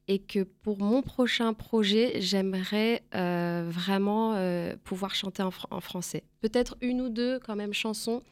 et 0.06 0.20
que 0.20 0.44
pour 0.62 0.78
mon 0.78 1.02
prochain 1.02 1.52
projet, 1.52 2.20
j'aimerais 2.20 3.02
euh, 3.16 3.64
vraiment 3.68 4.34
euh, 4.36 4.76
pouvoir 4.84 5.14
chanter 5.16 5.42
en, 5.42 5.48
fr- 5.50 5.66
en 5.72 5.80
français. 5.80 6.22
Peut-être 6.40 6.76
une 6.80 7.00
ou 7.00 7.08
deux 7.08 7.40
quand 7.44 7.56
même 7.56 7.72
chansons. 7.74 8.22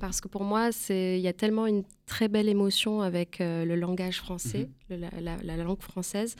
Parce 0.00 0.20
que 0.20 0.28
pour 0.28 0.44
moi, 0.44 0.70
il 0.90 1.18
y 1.18 1.28
a 1.28 1.32
tellement 1.32 1.66
une 1.66 1.84
très 2.06 2.28
belle 2.28 2.48
émotion 2.48 3.00
avec 3.02 3.40
euh, 3.40 3.64
le 3.64 3.76
langage 3.76 4.18
français, 4.18 4.68
le- 4.90 4.96
la, 4.96 5.10
la- 5.20 5.36
la 5.42 5.56
langue 5.56 5.80
française, 5.82 6.36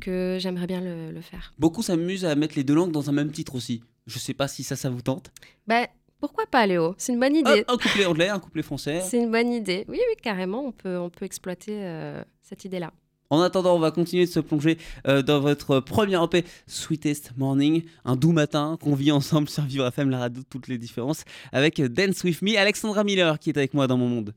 que 0.00 0.38
j'aimerais 0.40 0.66
bien 0.66 0.80
le, 0.80 1.10
le 1.12 1.20
faire. 1.20 1.52
Beaucoup 1.58 1.82
s'amusent 1.82 2.24
à 2.24 2.34
mettre 2.34 2.56
les 2.56 2.64
deux 2.64 2.74
langues 2.74 2.92
dans 2.92 3.08
un 3.10 3.12
même 3.12 3.32
titre 3.32 3.54
aussi. 3.54 3.82
Je 4.06 4.18
sais 4.18 4.34
pas 4.34 4.48
si 4.48 4.62
ça, 4.64 4.76
ça 4.76 4.90
vous 4.90 5.02
tente. 5.02 5.30
Ben, 5.66 5.86
Pourquoi 6.20 6.46
pas, 6.46 6.66
Léo? 6.66 6.94
C'est 6.98 7.12
une 7.12 7.20
bonne 7.20 7.36
idée. 7.36 7.64
un 7.68 7.76
couplet 7.76 8.04
anglais, 8.06 8.28
un 8.28 8.38
couplet 8.38 8.62
français. 8.62 9.00
C'est 9.02 9.18
une 9.18 9.30
bonne 9.30 9.52
idée. 9.52 9.84
Oui, 9.88 9.98
oui, 9.98 10.14
carrément, 10.22 10.64
on 10.66 10.72
peut, 10.72 10.98
on 10.98 11.08
peut 11.10 11.24
exploiter 11.24 11.72
euh, 11.76 12.22
cette 12.42 12.64
idée-là. 12.64 12.92
En 13.30 13.40
attendant, 13.40 13.76
on 13.76 13.78
va 13.78 13.92
continuer 13.92 14.26
de 14.26 14.30
se 14.30 14.40
plonger 14.40 14.76
euh, 15.06 15.22
dans 15.22 15.38
votre 15.38 15.78
premier 15.78 16.20
EP 16.22 16.44
Sweetest 16.66 17.32
Morning, 17.36 17.84
un 18.04 18.16
doux 18.16 18.32
matin 18.32 18.76
qu'on 18.80 18.96
vit 18.96 19.12
ensemble 19.12 19.48
sur 19.48 19.62
Vivre 19.62 19.86
FM, 19.86 20.10
la 20.10 20.18
radio 20.18 20.42
toutes 20.50 20.66
les 20.66 20.78
différences, 20.78 21.24
avec 21.52 21.80
Dance 21.80 22.24
With 22.24 22.42
Me, 22.42 22.58
Alexandra 22.58 23.04
Miller 23.04 23.38
qui 23.38 23.50
est 23.50 23.56
avec 23.56 23.72
moi 23.72 23.86
dans 23.86 23.96
mon 23.96 24.08
monde. 24.08 24.34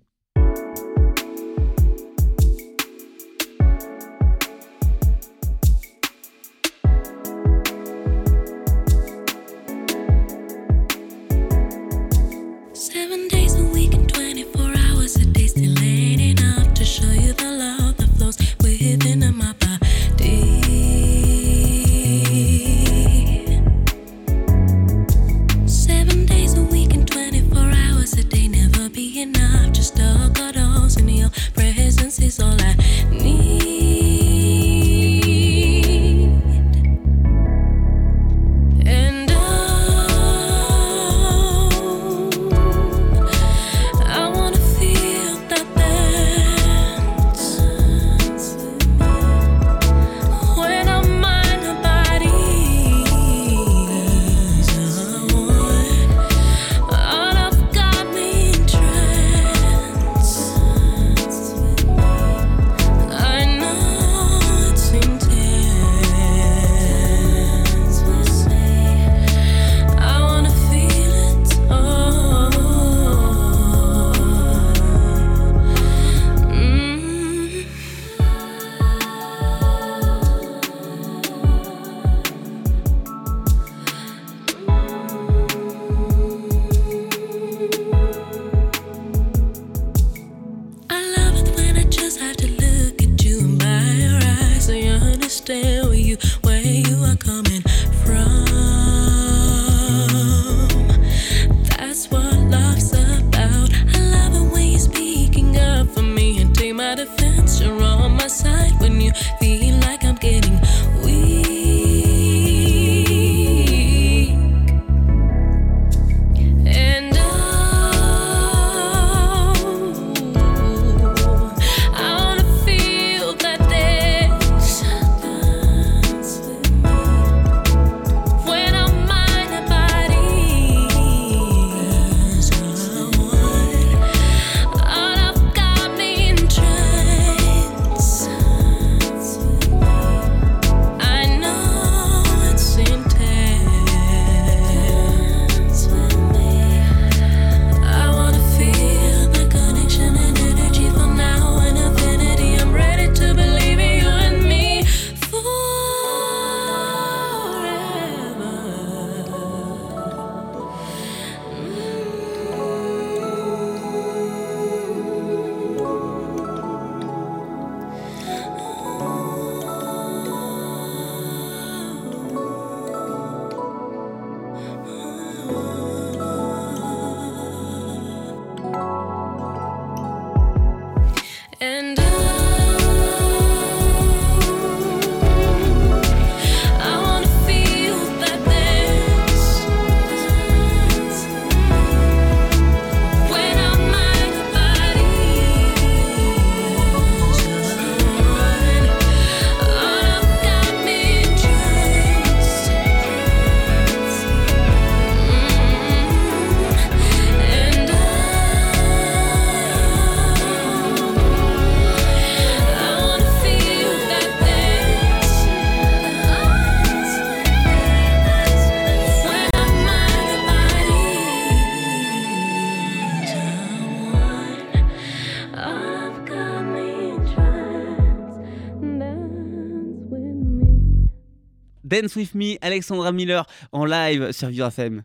Dance 231.94 232.16
With 232.16 232.34
Me, 232.34 232.56
Alexandra 232.62 233.12
Miller 233.12 233.46
en 233.72 233.86
live 233.86 234.32
sur 234.32 234.48
Vivre 234.48 234.66
FM. 234.68 235.04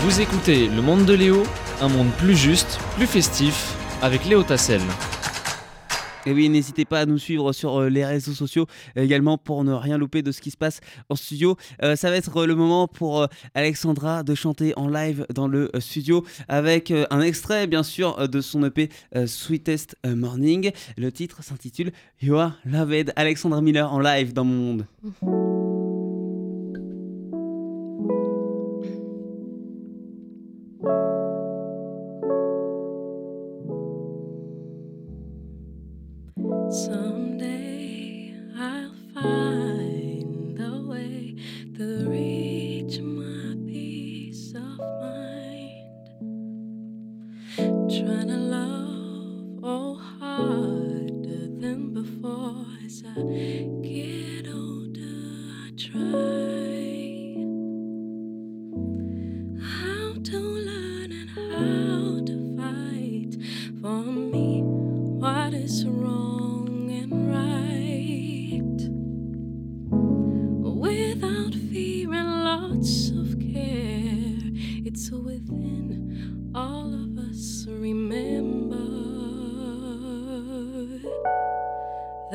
Vous 0.00 0.20
écoutez 0.20 0.68
Le 0.68 0.80
Monde 0.80 1.04
de 1.04 1.12
Léo, 1.12 1.42
un 1.82 1.88
monde 1.88 2.10
plus 2.16 2.36
juste, 2.36 2.78
plus 2.96 3.06
festif, 3.06 3.74
avec 4.00 4.24
Léo 4.24 4.42
Tassel. 4.42 4.80
Et 6.26 6.32
oui, 6.32 6.48
n'hésitez 6.48 6.84
pas 6.84 7.00
à 7.00 7.06
nous 7.06 7.18
suivre 7.18 7.52
sur 7.52 7.82
euh, 7.82 7.88
les 7.88 8.04
réseaux 8.04 8.32
sociaux 8.32 8.66
euh, 8.98 9.02
également 9.02 9.38
pour 9.38 9.62
ne 9.62 9.72
rien 9.72 9.96
louper 9.96 10.22
de 10.22 10.32
ce 10.32 10.40
qui 10.40 10.50
se 10.50 10.56
passe 10.56 10.80
en 11.08 11.14
studio. 11.14 11.56
Euh, 11.84 11.94
ça 11.94 12.10
va 12.10 12.16
être 12.16 12.44
le 12.46 12.56
moment 12.56 12.88
pour 12.88 13.28
Alexandra 13.54 14.24
de 14.24 14.34
chanter 14.34 14.72
en 14.76 14.88
live 14.88 15.24
dans 15.32 15.46
le 15.46 15.70
studio 15.78 16.24
avec 16.48 16.92
un 17.10 17.20
extrait 17.20 17.68
bien 17.68 17.84
sûr 17.84 18.28
de 18.28 18.40
son 18.40 18.64
EP 18.64 18.88
Sweetest 19.26 19.96
Morning. 20.04 20.72
Le 20.96 21.12
titre 21.12 21.44
s'intitule 21.44 21.92
You 22.20 22.36
Are 22.36 22.58
Loved. 22.64 23.12
Alexandra 23.14 23.60
Miller 23.60 23.92
en 23.92 24.00
live 24.00 24.32
dans 24.32 24.44
mon 24.44 24.54
monde. 24.54 25.55
sun. 36.76 37.05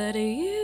That 0.02 0.16
you 0.16 0.61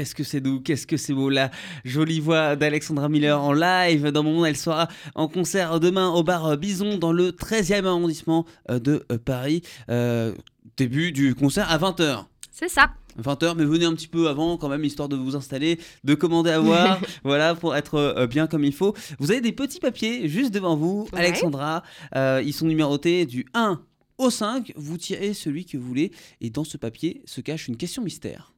Qu'est-ce 0.00 0.14
que 0.14 0.24
c'est 0.24 0.40
doux, 0.40 0.60
qu'est-ce 0.60 0.86
que 0.86 0.96
c'est 0.96 1.12
beau. 1.12 1.28
La 1.28 1.50
jolie 1.84 2.20
voix 2.20 2.56
d'Alexandra 2.56 3.10
Miller 3.10 3.38
en 3.38 3.52
live 3.52 4.06
dans 4.06 4.22
mon 4.22 4.32
monde. 4.32 4.46
Elle 4.46 4.56
sera 4.56 4.88
en 5.14 5.28
concert 5.28 5.78
demain 5.78 6.08
au 6.08 6.22
bar 6.22 6.56
Bison 6.56 6.96
dans 6.96 7.12
le 7.12 7.32
13e 7.32 7.84
arrondissement 7.84 8.46
euh, 8.70 8.78
de 8.78 9.04
euh, 9.12 9.18
Paris. 9.18 9.60
Euh, 9.90 10.32
début 10.78 11.12
du 11.12 11.34
concert 11.34 11.70
à 11.70 11.76
20h. 11.76 12.24
C'est 12.50 12.70
ça. 12.70 12.94
20h, 13.22 13.56
mais 13.58 13.66
venez 13.66 13.84
un 13.84 13.92
petit 13.92 14.08
peu 14.08 14.30
avant 14.30 14.56
quand 14.56 14.70
même, 14.70 14.82
histoire 14.84 15.10
de 15.10 15.16
vous 15.16 15.36
installer, 15.36 15.78
de 16.02 16.14
commander 16.14 16.52
à 16.52 16.62
boire, 16.62 16.98
voilà, 17.22 17.54
pour 17.54 17.76
être 17.76 17.96
euh, 17.96 18.26
bien 18.26 18.46
comme 18.46 18.64
il 18.64 18.72
faut. 18.72 18.94
Vous 19.18 19.30
avez 19.32 19.42
des 19.42 19.52
petits 19.52 19.80
papiers 19.80 20.28
juste 20.28 20.54
devant 20.54 20.76
vous, 20.76 21.08
Ouais. 21.12 21.18
Alexandra. 21.18 21.82
Euh, 22.16 22.42
ils 22.42 22.54
sont 22.54 22.64
numérotés 22.64 23.26
du 23.26 23.44
1 23.52 23.82
au 24.16 24.30
5. 24.30 24.72
Vous 24.76 24.96
tirez 24.96 25.34
celui 25.34 25.66
que 25.66 25.76
vous 25.76 25.86
voulez, 25.86 26.10
et 26.40 26.48
dans 26.48 26.64
ce 26.64 26.78
papier 26.78 27.20
se 27.26 27.42
cache 27.42 27.68
une 27.68 27.76
question 27.76 28.02
mystère. 28.02 28.54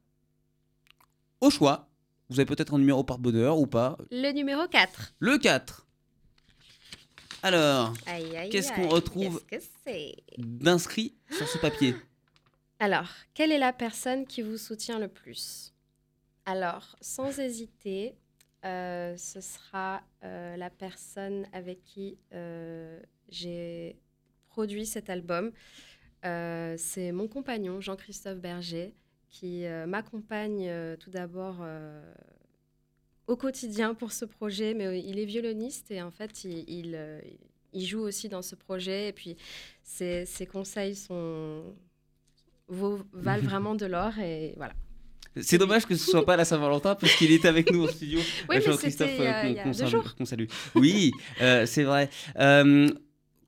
Au 1.43 1.49
choix, 1.49 1.89
vous 2.29 2.39
avez 2.39 2.45
peut-être 2.45 2.73
un 2.73 2.77
numéro 2.77 3.03
par 3.03 3.19
bonheur 3.19 3.59
ou 3.59 3.67
pas. 3.67 3.97
Le 4.11 4.31
numéro 4.31 4.65
4. 4.65 5.15
Le 5.19 5.37
4. 5.37 5.85
Alors, 7.41 7.93
Qu'est-ce 8.49 8.71
qu'on 8.71 8.87
retrouve 8.87 9.43
d'inscrit 10.37 11.17
sur 11.29 11.45
ce 11.45 11.57
papier? 11.57 11.95
Alors, 12.79 13.09
quelle 13.33 13.51
est 13.51 13.57
la 13.57 13.73
personne 13.73 14.25
qui 14.25 14.41
vous 14.41 14.55
soutient 14.55 14.99
le 14.99 15.09
plus? 15.09 15.73
Alors, 16.45 16.95
sans 17.01 17.37
hésiter, 17.37 18.15
euh, 18.63 19.17
ce 19.17 19.41
sera 19.41 20.01
euh, 20.23 20.55
la 20.55 20.69
personne 20.69 21.45
avec 21.51 21.83
qui 21.83 22.17
euh, 22.31 23.01
j'ai 23.27 23.97
produit 24.47 24.85
cet 24.85 25.09
album. 25.09 25.51
C'est 26.23 27.11
mon 27.11 27.27
compagnon, 27.27 27.81
Jean-Christophe 27.81 28.39
Berger, 28.39 28.95
qui 29.33 29.65
euh, 29.65 29.85
m'accompagne 29.87 30.67
euh, 30.69 30.95
tout 30.95 31.09
d'abord 31.09 31.57
euh, 31.61 32.01
au 33.27 33.35
quotidien 33.35 33.93
pour 33.95 34.11
ce 34.11 34.25
projet, 34.25 34.73
mais 34.75 34.99
il 35.01 35.17
est 35.19 35.25
violoniste 35.25 35.89
et 35.91 36.01
en 36.03 36.11
fait, 36.11 36.43
il, 36.43 36.63
il, 36.69 36.97
il 37.73 37.85
joue 37.85 38.01
aussi 38.01 38.29
dans 38.29 38.43
ce 38.43 38.55
projet. 38.55 39.09
Et 39.09 39.11
puis, 39.13 39.35
ses, 39.81 40.25
ses 40.27 40.45
conseils 40.45 40.95
sont, 40.95 41.63
valent 42.69 43.43
vraiment 43.43 43.75
de 43.75 43.85
l'or. 43.87 44.17
Et 44.19 44.53
voilà. 44.57 44.73
C'est 45.41 45.57
dommage 45.57 45.87
que 45.87 45.95
ce 45.95 46.05
soit 46.11 46.25
pas 46.25 46.37
la 46.37 46.45
Saint-Valentin 46.45 46.93
parce 46.93 47.15
qu'il 47.15 47.31
était 47.31 47.47
avec 47.47 47.71
nous 47.71 47.81
au 47.83 47.87
studio. 47.87 48.19
Oui, 48.49 48.57
mais 48.63 48.77
c'était 48.77 49.15
il 49.17 49.23
y 49.23 49.27
a- 49.27 49.49
y 49.49 49.63
deux 49.65 49.73
salue- 49.73 49.89
jours. 49.89 50.15
qu'on 50.15 50.25
salue. 50.25 50.45
Oui, 50.75 51.11
euh, 51.41 51.65
c'est 51.65 51.83
vrai. 51.83 52.09
Euh, 52.39 52.87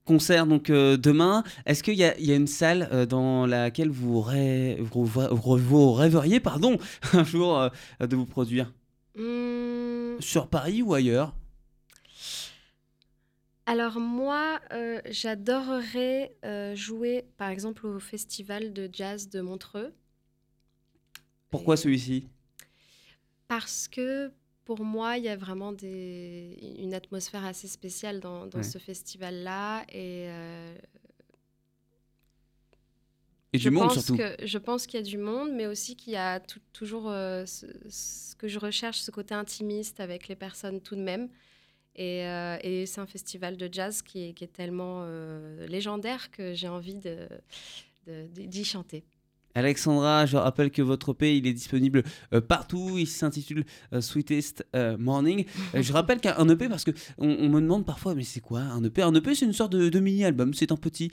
concert 0.06 0.48
donc 0.48 0.70
euh, 0.70 0.98
demain. 0.98 1.44
Est-ce 1.66 1.84
qu'il 1.84 1.96
y, 1.96 2.04
a- 2.04 2.18
il 2.20 2.26
y 2.26 2.32
a 2.32 2.36
une 2.36 2.48
salle 2.48 2.88
euh, 2.92 3.06
dans 3.06 3.46
laquelle 3.46 3.90
vous, 3.90 4.22
rê- 4.22 4.78
vous, 4.80 5.92
rêveriez 5.94 6.40
pardon, 6.40 6.78
un 7.14 7.24
jour 7.24 7.60
euh, 7.60 7.70
de 8.08 8.16
vous 8.16 8.26
produire? 8.26 8.74
Hum, 9.18 10.18
Sur 10.20 10.48
Paris 10.48 10.82
ou 10.82 10.94
ailleurs? 10.94 11.34
Alors 13.68 14.00
moi, 14.00 14.60
j'adorerais 15.10 16.36
jouer 16.76 17.26
par 17.38 17.50
exemple 17.50 17.86
au 17.88 18.00
festival 18.00 18.74
de 18.74 18.90
jazz 18.92 19.30
de 19.30 19.42
Montreux. 19.42 19.94
Pourquoi 21.50 21.76
Et- 21.76 21.78
celui-ci? 21.78 22.30
Parce 23.48 23.88
que 23.88 24.32
pour 24.66 24.84
moi, 24.84 25.18
il 25.18 25.24
y 25.24 25.30
a 25.30 25.36
vraiment 25.38 25.72
des... 25.72 26.58
une 26.80 26.94
atmosphère 26.94 27.46
assez 27.46 27.68
spéciale 27.68 28.20
dans, 28.20 28.48
dans 28.48 28.58
Ouais. 28.60 28.64
ce 28.64 28.78
festival-là. 28.80 29.84
Et 29.90 30.28
euh, 30.28 30.76
Et 33.54 33.58
je 33.60 33.70
du 33.70 33.76
monde 33.76 33.88
pense 33.90 34.04
surtout. 34.06 34.18
que 34.18 34.36
je 34.46 34.58
pense 34.58 34.86
qu'il 34.88 35.00
y 35.00 35.04
a 35.04 35.06
du 35.06 35.18
monde, 35.18 35.52
mais 35.54 35.68
aussi 35.68 35.96
qu'il 35.96 36.14
y 36.14 36.18
a 36.18 36.40
tou- 36.42 36.60
toujours 36.74 37.10
euh, 37.10 37.46
ce, 37.46 37.68
ce 37.90 38.36
que 38.36 38.48
je 38.48 38.60
recherche, 38.60 39.00
ce 39.00 39.12
côté 39.12 39.34
intimiste 39.34 40.00
avec 40.00 40.28
les 40.28 40.36
personnes 40.36 40.82
tout 40.82 40.96
de 40.96 41.02
même. 41.02 41.30
Et, 41.96 42.26
euh, 42.26 42.58
et 42.62 42.86
c'est 42.86 43.00
un 43.00 43.06
festival 43.08 43.56
de 43.56 43.70
jazz 43.72 44.02
qui 44.02 44.26
est, 44.30 44.34
qui 44.34 44.44
est 44.44 44.52
tellement 44.52 45.04
euh, 45.06 45.66
légendaire 45.68 46.30
que 46.32 46.54
j'ai 46.54 46.68
envie 46.68 46.96
de, 46.96 47.30
de- 48.08 48.28
de- 48.36 48.42
d'y 48.46 48.66
chanter. 48.66 49.06
Alexandra, 49.56 50.26
je 50.26 50.36
rappelle 50.36 50.70
que 50.70 50.82
votre 50.82 51.12
EP 51.12 51.38
il 51.38 51.48
est 51.48 51.54
disponible 51.54 52.04
euh, 52.34 52.42
partout. 52.42 52.98
Il 52.98 53.08
s'intitule 53.08 53.64
euh, 53.94 54.02
Sweetest 54.02 54.66
euh, 54.76 54.98
Morning. 54.98 55.46
Je 55.74 55.94
rappelle 55.94 56.20
qu'un 56.20 56.48
EP 56.50 56.68
parce 56.68 56.84
que 56.84 56.92
on, 57.18 57.48
me 57.50 57.62
demande 57.62 57.86
parfois 57.86 58.16
mais 58.16 58.24
c'est 58.24 58.42
quoi 58.42 58.60
un 58.60 58.84
EP 58.84 59.02
Un 59.02 59.14
EP 59.16 59.34
c'est 59.34 59.46
une 59.46 59.54
sorte 59.54 59.72
de, 59.72 60.00
mini-album. 60.00 60.54
C'est 60.54 60.72
un 60.72 60.78
petit 60.78 61.12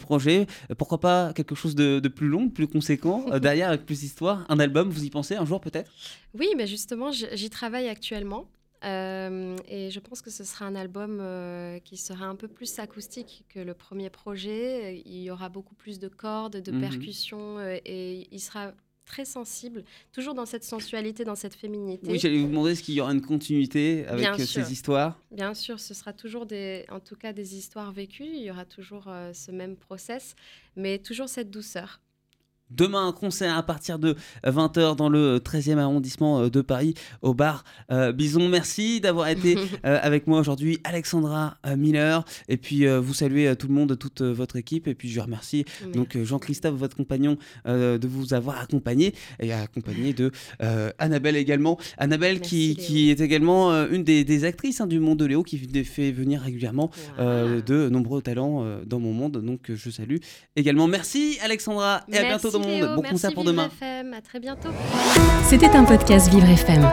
projet. 0.00 0.46
Pourquoi 0.78 1.00
pas 1.00 1.32
quelque 1.32 1.54
chose 1.54 1.74
de, 1.74 2.08
plus 2.08 2.28
long, 2.28 2.48
plus 2.48 2.68
conséquent 2.68 3.38
derrière 3.38 3.68
avec 3.68 3.84
plus 3.84 4.00
d'histoire? 4.00 4.46
Un 4.48 4.60
album, 4.60 4.88
vous 4.88 5.04
y 5.04 5.10
pensez 5.10 5.34
un 5.34 5.44
jour 5.44 5.60
peut-être? 5.60 5.90
Oui, 6.38 6.48
mais 6.56 6.66
justement, 6.66 7.10
j'y 7.10 7.50
travaille 7.50 7.88
actuellement. 7.88 8.46
Euh, 8.84 9.56
et 9.68 9.90
je 9.90 10.00
pense 10.00 10.22
que 10.22 10.30
ce 10.30 10.42
sera 10.44 10.64
un 10.64 10.74
album 10.74 11.18
euh, 11.20 11.78
qui 11.80 11.96
sera 11.96 12.24
un 12.26 12.34
peu 12.36 12.48
plus 12.48 12.78
acoustique 12.78 13.44
que 13.48 13.60
le 13.60 13.74
premier 13.74 14.08
projet. 14.10 15.02
Il 15.04 15.20
y 15.22 15.30
aura 15.30 15.48
beaucoup 15.48 15.74
plus 15.74 15.98
de 15.98 16.08
cordes, 16.08 16.56
de 16.56 16.72
Mhm. 16.72 16.80
percussions 16.80 17.58
euh, 17.58 17.76
et 17.84 18.26
il 18.32 18.40
sera 18.40 18.72
très 19.04 19.24
sensible, 19.24 19.84
toujours 20.12 20.34
dans 20.34 20.46
cette 20.46 20.62
sensualité, 20.62 21.24
dans 21.24 21.34
cette 21.34 21.54
féminité. 21.54 22.06
Oui, 22.10 22.18
j'allais 22.20 22.38
vous 22.38 22.46
demander 22.46 22.70
est-ce 22.72 22.82
qu'il 22.82 22.94
y 22.94 23.00
aura 23.00 23.12
une 23.12 23.20
continuité 23.22 24.06
avec 24.06 24.20
Bien 24.20 24.38
sûr. 24.38 24.64
ces 24.64 24.72
histoires? 24.72 25.18
Bien 25.32 25.52
sûr, 25.52 25.80
ce 25.80 25.94
sera 25.94 26.12
toujours 26.12 26.46
des, 26.46 26.84
en 26.90 27.00
tout 27.00 27.16
cas 27.16 27.32
des 27.32 27.56
histoires 27.56 27.90
vécues. 27.90 28.30
Il 28.32 28.42
y 28.42 28.50
aura 28.52 28.64
toujours 28.64 29.10
ce 29.32 29.50
même 29.50 29.74
process, 29.76 30.36
mais 30.76 30.98
toujours 30.98 31.28
cette 31.28 31.50
douceur. 31.50 32.00
Demain, 32.70 33.08
un 33.08 33.12
concert 33.12 33.56
à 33.56 33.62
partir 33.62 33.98
de 33.98 34.14
20h 34.44 34.96
dans 34.96 35.08
le 35.08 35.38
13e 35.38 35.78
arrondissement 35.78 36.40
euh, 36.40 36.50
de 36.50 36.60
Paris, 36.60 36.94
au 37.22 37.34
bar 37.34 37.64
euh, 37.90 38.12
Bison. 38.12 38.48
Merci 38.48 39.00
d'avoir 39.00 39.28
été 39.28 39.56
euh, 39.84 39.98
avec 40.02 40.26
moi 40.26 40.38
aujourd'hui, 40.38 40.78
Alexandra 40.84 41.56
Miller. 41.76 42.24
Et 42.48 42.56
puis, 42.56 42.86
euh, 42.86 43.00
vous 43.00 43.14
saluez 43.14 43.54
tout 43.56 43.66
le 43.68 43.74
monde, 43.74 43.98
toute 43.98 44.22
votre 44.22 44.56
équipe. 44.56 44.86
Et 44.86 44.94
puis, 44.94 45.08
je 45.08 45.20
remercie 45.20 45.64
donc 45.92 46.16
Jean-Christophe, 46.22 46.74
votre 46.74 46.96
compagnon, 46.96 47.36
de 47.66 48.06
vous 48.06 48.34
avoir 48.34 48.58
accompagné 48.58 49.14
et 49.40 49.52
accompagné 49.52 50.12
de 50.12 50.30
Annabelle 50.98 51.36
également. 51.36 51.78
Annabelle 51.98 52.40
qui, 52.40 52.74
Merci, 52.76 52.86
qui 52.86 53.10
est 53.10 53.20
également 53.20 53.70
une 53.86 54.04
des, 54.04 54.24
des 54.24 54.44
actrices 54.44 54.80
hein, 54.80 54.86
du 54.86 55.00
monde 55.00 55.18
de 55.18 55.24
Léo 55.24 55.42
qui 55.42 55.58
fait 55.84 56.12
venir 56.12 56.40
régulièrement 56.40 56.90
de 57.18 57.88
nombreux 57.88 58.22
talents 58.22 58.64
dans 58.86 59.00
mon 59.00 59.12
monde. 59.12 59.42
Donc, 59.44 59.70
je 59.72 59.90
salue 59.90 60.16
également. 60.56 60.86
Merci 60.86 61.38
Alexandra 61.42 62.04
et 62.12 62.18
à 62.18 62.22
bientôt 62.22 62.50
dans 62.50 62.59
monde. 62.60 62.68
Léo, 62.70 62.86
Bon 62.96 63.02
merci 63.02 63.10
concert 63.12 63.32
pour 63.32 63.42
Vivre 63.42 63.52
demain. 63.52 63.68
FM, 63.80 64.14
à 64.14 64.20
très 64.20 64.40
bientôt. 64.40 64.68
C'était 65.44 65.70
un 65.76 65.84
podcast 65.84 66.30
Vivre 66.30 66.48
FM. 66.48 66.88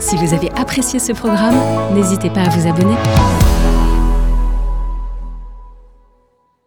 Si 0.00 0.16
vous 0.16 0.34
avez 0.34 0.50
apprécié 0.52 0.98
ce 0.98 1.12
programme, 1.12 1.56
n'hésitez 1.94 2.30
pas 2.30 2.42
à 2.42 2.48
vous 2.50 2.68
abonner. 2.68 2.94